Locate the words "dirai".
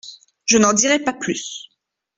0.73-0.97